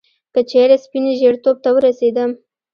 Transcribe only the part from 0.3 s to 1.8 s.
که چیري سپين ژیرتوب ته